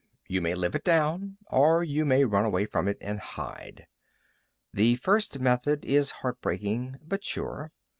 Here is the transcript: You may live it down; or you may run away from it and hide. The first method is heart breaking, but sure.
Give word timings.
You 0.27 0.41
may 0.41 0.55
live 0.55 0.73
it 0.73 0.83
down; 0.83 1.37
or 1.51 1.83
you 1.83 2.05
may 2.05 2.25
run 2.25 2.43
away 2.43 2.65
from 2.65 2.87
it 2.87 2.97
and 3.01 3.19
hide. 3.19 3.85
The 4.73 4.95
first 4.95 5.37
method 5.39 5.85
is 5.85 6.09
heart 6.25 6.41
breaking, 6.41 6.95
but 7.05 7.23
sure. 7.23 7.71